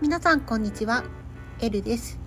[0.00, 1.04] 皆さんこんにちは、
[1.60, 2.18] エルです。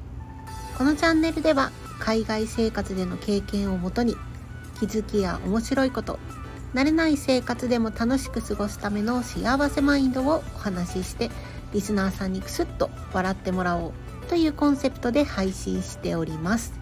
[0.77, 4.15] このチャンネルでは海外生活での経験をもとに
[4.79, 6.17] 気づきや面白いこと、
[6.73, 11.29] 慣れない生活でも楽しく過ごすための幸せマインドをお話しして
[11.73, 13.91] リスナーさんにクスッと笑ってもらおう
[14.29, 16.73] というコンセプトで配信しております。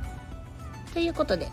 [0.94, 1.50] ということで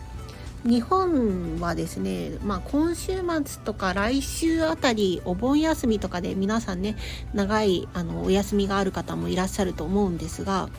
[0.63, 6.95] 日本はですね、まあ、今週末とか来週あたりお盆休みとかで皆さんね
[7.33, 10.69] 長いあのお休みがある方もいらっしゃると思うんですが、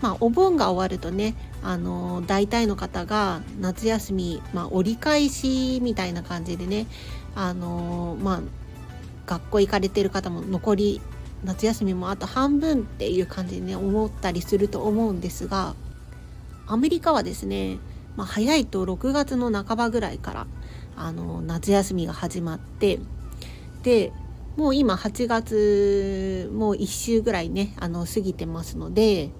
[0.00, 6.86] まあ、お盆が終わるとねあの大体の方が夏休み、まあ、折り返しみたいな感じでね
[7.34, 8.40] あの、まあ、
[9.26, 11.00] 学校行かれてる方も残り
[11.42, 15.74] 夏休みもあと半分っていう感じでね思ったりすると思うんですが
[16.68, 17.78] アメリカはですね
[18.18, 20.46] まあ、早いと6月の半ばぐらいから
[20.96, 22.98] あの夏休みが始まって
[23.84, 24.12] で
[24.56, 29.30] もう今8月もう1週ぐらいねあの過ぎてますので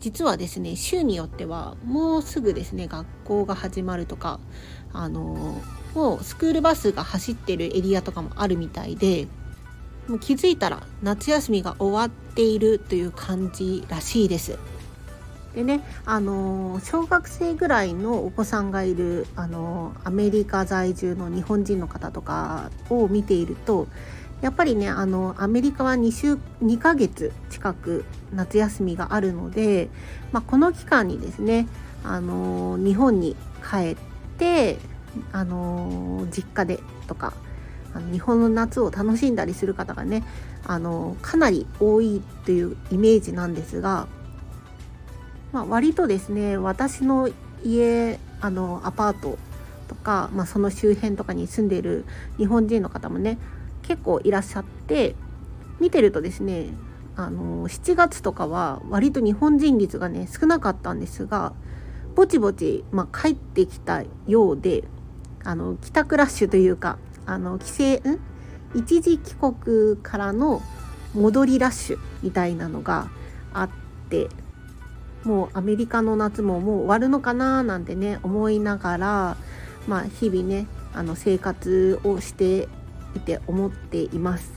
[0.00, 4.40] 実はですね週によってはもうすぐですね学校が始まるとか
[4.94, 5.60] あの
[5.94, 9.28] もうスクールバスが走ってるエリアとかもあるみたいで
[10.06, 14.58] もう気づいたら夏休みが終わっているという感じらしいです。
[15.58, 23.88] でね、あの小学生ぐらいのお子さんがいる、あのアメリカ在住の日本人の方とかを見ていると
[24.40, 29.88] やっぱりねあのアメリカは2週2ヶ月近く夏休みがあるので、
[30.30, 31.66] まあ、この期間にですね
[32.04, 33.34] あの日本に
[33.68, 33.96] 帰っ
[34.38, 34.78] て
[35.32, 37.32] あの実家でとか
[37.94, 40.22] あの日本の夏を楽しんだりする方がね
[40.64, 44.06] あのかなり多いというイメージなんですが
[45.52, 47.30] まあ、割とですね私の
[47.64, 49.38] 家あのアパート
[49.88, 52.04] とか、まあ、その周辺とかに住んでいる
[52.36, 53.38] 日本人の方もね
[53.82, 55.14] 結構いらっしゃって
[55.80, 56.66] 見てるとですね
[57.16, 61.52] あの7月とかは割と日本人率がね少なかったんですが
[62.14, 64.84] ぼちぼち、まあ、帰ってきたようで
[65.44, 68.20] あの帰宅ラッシュというかあの帰省ん？
[68.74, 70.62] 一時帰国からの
[71.14, 73.10] 戻りラッシュみたいなのが
[73.52, 73.70] あっ
[74.10, 74.28] て
[75.24, 79.36] もうアメリカの夏ももう終わるのかななんてね思いながら、
[79.86, 82.68] まあ、日々ねあの生活をして
[83.14, 84.52] いて思っています。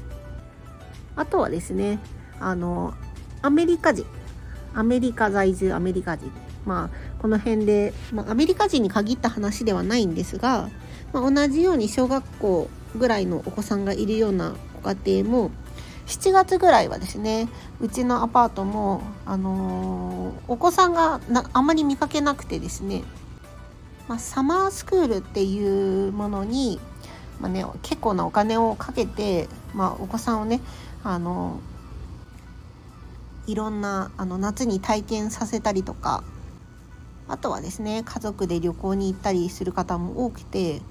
[1.15, 1.99] あとはですね
[2.39, 2.93] あの
[3.41, 4.05] アメリカ人
[4.73, 6.31] アメリカ在住アメリカ人
[6.65, 10.69] まあこの辺で、まあ、アメリカ人に限った話ではないんですが、
[11.13, 15.51] まあ、同じように小学校ぐらいのお子さんがいるようなご家庭も
[16.07, 17.47] 7月ぐらいはですね
[17.79, 23.03] うちのアパートも、あのー、お子さんがなあまり見かけなくてですね、
[24.07, 26.79] まあ、サマースクールっていうものに、
[27.39, 30.61] まあね、結構なお金をかけて、まあ、お子さんをね、
[31.03, 36.23] あのー、いろんなあの夏に体験させたりとか
[37.27, 40.81] あとはですね家族で旅行に行ったりする方も多くて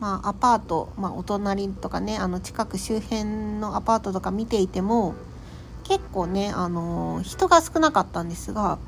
[0.00, 3.24] まあ、アパート、まあ、お隣とかねあの近く周辺
[3.60, 5.14] のアパートとか見ていても
[5.84, 8.78] 結構ね、あの人が少なかったんですが、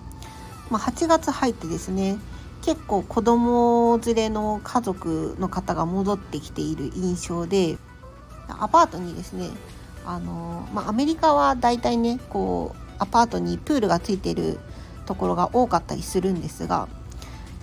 [0.71, 2.17] まあ、8月入ってですね
[2.63, 7.77] 結構子供連れの家族の方が戻ってきている印象で
[8.49, 9.51] アパートにですね
[10.05, 14.59] あの、まあ、アメリカはだいたいねこうアパートにプールがついてる
[15.05, 16.89] ところが多かったりするんですが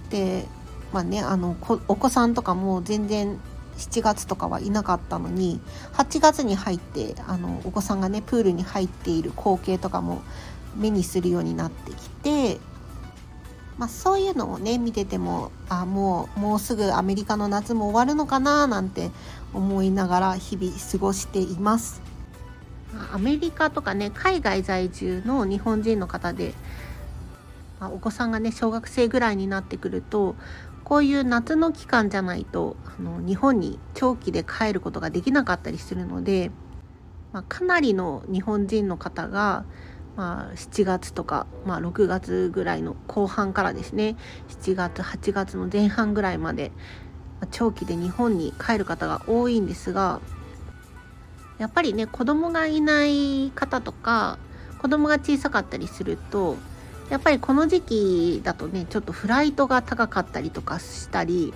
[0.09, 0.45] で
[0.93, 3.39] まあねあのお子さんとかも全然
[3.77, 5.59] 7月とかはいなかったのに
[5.93, 10.21] 8月に入ってあのお子さんがねプールに入っている光景とかも
[10.75, 12.59] 目にするようになってきて、
[13.77, 19.09] まあ、そういうのをね見ててもあもうもうすぐアメリカの夏も終わるのかななんて
[19.53, 22.01] 思いながら日々過ごしています。
[23.11, 26.53] アメリカとかね海外在住の日本人の方で、
[27.81, 30.35] お子さんがね小学生ぐらいになってくると
[30.83, 36.51] こういう夏の期間じゃないとあの日本に長期で帰ることができなかったりするので、
[37.31, 39.65] まあ、かなりの日本人の方が、
[40.15, 44.17] まあ、7月とか、まあ、6月ぐらいの後半からですね
[44.49, 46.71] 7月8月の前半ぐらいまで、
[47.39, 50.19] まあ、長期で日本に帰る方が多いんですが
[51.59, 54.37] やっぱりね子供がいない方とか
[54.79, 56.57] 子供が小さかったりすると
[57.09, 61.53] やっぱりこの時期だとねちょっとフライトが高かったりとかしたり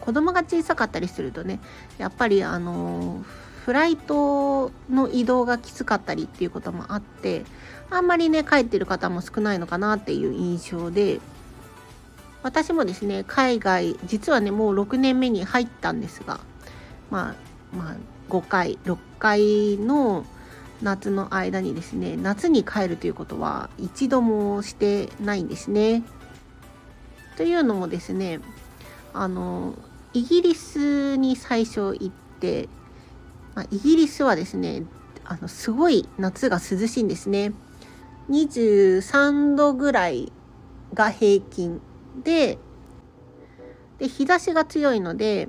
[0.00, 1.60] 子供が小さかったりするとね
[1.98, 3.24] やっぱりあの
[3.64, 7.44] フライトの移動がきつかったりっていうこともあって
[7.90, 11.20] あんまりね帰ってる方も少ないのかなっていう印象で
[12.42, 16.40] 私もですね海外実はねもう6年目に入ったんですが
[17.10, 17.30] ま
[17.72, 17.96] あまあ
[18.28, 20.26] 5回6回の
[20.84, 26.04] 夏の間にですね夏に帰るということは一度もしてないんですね。
[27.36, 28.40] というのもですね
[29.12, 29.74] あの
[30.12, 32.68] イギリスに最初行って、
[33.54, 34.84] まあ、イギリスはですね
[35.24, 37.52] あのすごい夏が涼しいんですね。
[38.30, 40.32] 23度ぐらい
[40.92, 41.80] が平均
[42.22, 42.58] で
[43.98, 45.48] で日差しが強いので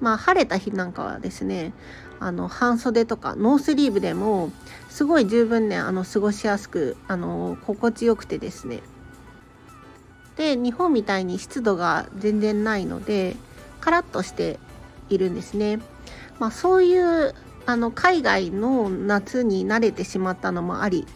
[0.00, 1.72] まあ晴れた日なんかはですね
[2.20, 4.50] あの半袖とかノースリーブでも
[4.88, 8.80] すごい十分ねあの過ごしやすくあの心地よくてですね
[10.36, 13.36] で日本みたいに湿度が全然ないので
[13.80, 14.58] カラッとして
[15.08, 15.78] いるんですね。
[16.38, 17.34] まあ、そういう
[17.64, 21.06] あの海外の夏に慣れてしまったのもあり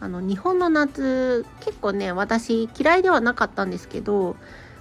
[0.00, 4.36] あの日本の夏結構ね私嫌いではなかったんですけど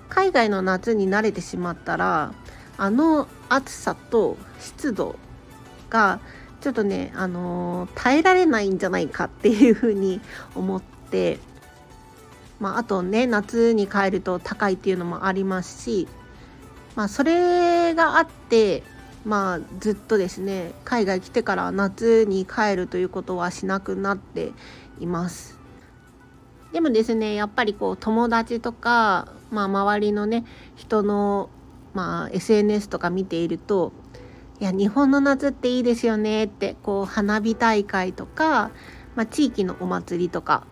[0.10, 2.34] 海外の夏に慣れてしまったら
[2.78, 5.16] あの暑さと湿度
[5.90, 6.20] が
[6.62, 10.20] ちょっとね、あのー、耐えられないんじゃないかっていうふうに
[10.56, 11.40] 思って、
[12.60, 16.08] まあ、あとね夏に帰ると高いっていうのもありますし、
[16.96, 18.84] まあ、それがあって
[19.26, 24.52] まあずっとですね海外来てから夏に帰るということはしなくなって
[25.00, 25.60] います。
[26.74, 30.46] でもですねやっぱりこう友達とか、まあ、周りのね
[30.76, 31.50] 人の、
[31.94, 33.94] まあ、SNS とか見ていると
[34.60, 38.72] いや日本の夏っていいですよねってこう花火大会とか、
[39.16, 40.66] まあ、地域のお祭りとか、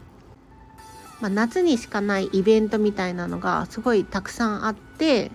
[1.19, 5.31] まあ、夏にしかないイベントみたいなのがすごいたくさんあって、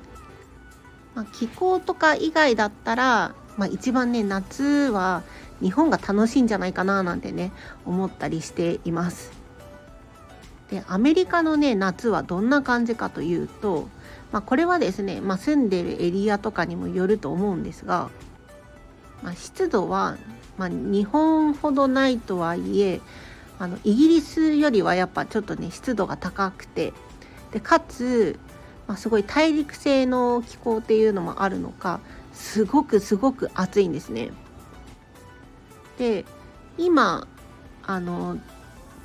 [1.15, 5.23] まあ、気候とか以外だったら、まあ、一番ね夏は
[5.61, 7.53] 日本が楽しいんじゃないかななんてね
[7.85, 9.38] 思ったりしています。
[10.71, 13.89] でアメリカのね夏はどんな感じかというと、
[14.33, 18.11] まあ、これはですね、まあ、住んでるエリアとかにもよると思うんですが、
[19.23, 20.19] まあ、湿度は、
[20.59, 23.01] ま、日本ほどないとはいえ
[23.59, 26.93] あのイギリスよりはやっぱちょっとね湿度が高くて
[27.51, 28.39] でかつ、
[28.87, 32.01] まあ、すごい大陸性の気候っていうのもあるのか
[32.35, 34.31] すごくすごく暑いんですね。
[35.99, 36.25] で
[36.77, 37.27] 今
[37.85, 38.39] あの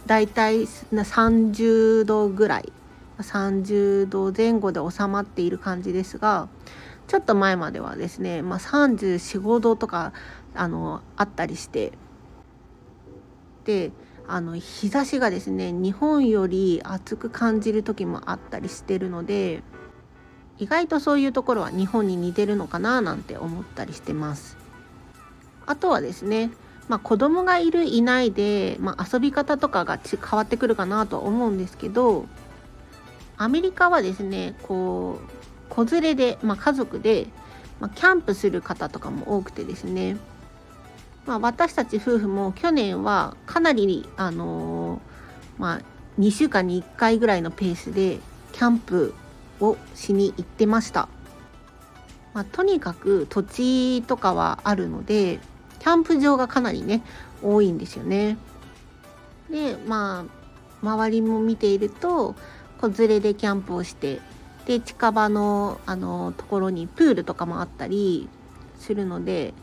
[0.06, 2.72] だいたい30度ぐらい
[3.20, 6.50] 30度前後で収まっている感じですが
[7.08, 10.14] ちょっと前まではですね、まあ、345度とか
[10.56, 11.94] あのあったりして
[13.66, 13.92] で
[14.28, 19.62] あの日差しがですね日本より暑く感じる時もあったりしてるので
[20.58, 24.56] 意外とそういうところは日本に似てるのかななんて思ったりしてます。
[25.66, 26.52] あとはですね
[26.90, 32.26] まあ、子供がいるいないで、まあ、遊び方とかが変わってくるかなと思うんですけど
[33.38, 37.28] アメリカはですねこう子連れで、まあ、家族で、
[37.80, 40.18] まあ、キャンプする方とかも多くてですね、
[41.26, 45.82] まあ、私たち夫婦も去年はかなり、あのー、まあ、
[46.20, 48.20] 2週間に1回ぐらいのペースで
[48.52, 49.16] キャンプ
[49.60, 51.08] をしに行ってました。
[52.34, 55.40] まあ、とにかく土地とかはあるので
[55.84, 57.04] キャンプ場がかなりね
[57.42, 58.38] 多いんですよね。
[59.52, 60.26] でまあ
[60.82, 62.36] 周りも見ていると
[62.80, 64.22] 子連れでキャンプをして
[64.66, 68.30] で近場のあのところにプールとかもあったり
[68.80, 69.54] するので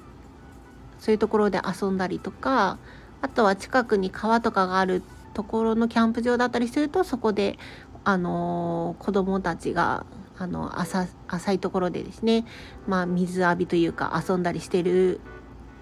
[0.98, 2.76] そういうところで遊んだりとか
[3.22, 7.58] あとは近くに川とかがあるところのキャンプ場だったりするとそこで
[8.04, 10.04] あの子供たちが
[10.38, 12.44] あの浅浅いところでですね、
[12.86, 15.20] まあ、水浴びというか遊んだりしてる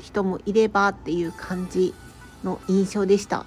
[0.01, 1.95] 人もいればっていう感じ
[2.45, 3.47] の印象でした。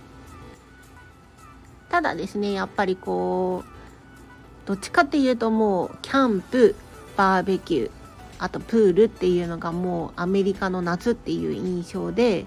[1.89, 6.75] ただですねやっぱりこうどっちかっていうともうキャンプ
[7.17, 7.91] バーベキュー
[8.39, 12.45] あとプールっていうのがもうアメリカの夏っていう印象で、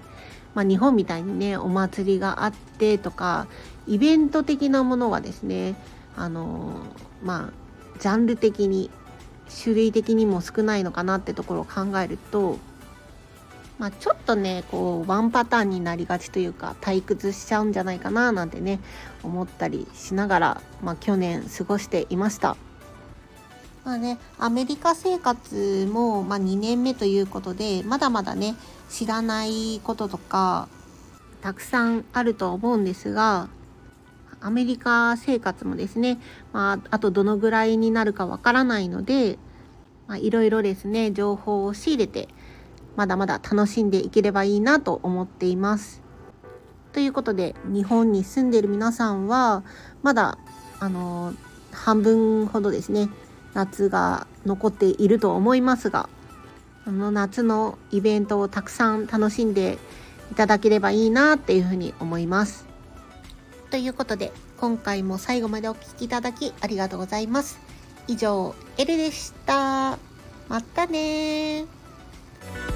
[0.55, 3.47] まあ、日本みたいにねお祭りがあってとか
[3.87, 5.75] イベント的なものはですね
[6.17, 6.81] あの
[7.23, 8.89] まあジャンル的に
[9.63, 12.57] 種類的にも少ないのかなってところを考えると
[13.77, 18.79] まあ、ちょっとねこうワンパターンになりがちというか退屈しちゃうんじゃないかななんてね
[19.21, 22.55] 思ったりしながら、まあ、去年過ごしていました。
[23.83, 28.55] まあね、アメリカ生活も、まあ、2年目ということでまだまだね
[28.89, 30.67] 知らないこととか
[31.41, 33.47] たくさんあると思うんですが
[34.41, 36.19] アメリカ生活もですね、
[36.51, 39.37] まあ、あとどのぐらいになるかわからないので、
[40.07, 42.29] まあ、いろいろですね情報を仕入れて
[42.95, 46.01] まだまだ楽しんでいければいいなと思っています。
[46.93, 49.63] ということで日本に住んでいる皆さんは
[50.01, 50.37] まだ
[50.79, 51.33] あの
[51.73, 53.09] 半分ほどですね
[53.53, 56.07] 夏が残っていると思いますが
[56.85, 59.77] あの夏のイベントをたくさん楽しんで
[60.31, 62.65] いただければいいなっていうふうに思います。
[63.71, 67.59] ということで今回も最後までお聴きいただきありがとうございます。
[68.07, 69.97] 以上、エルでした。
[70.47, 71.65] またね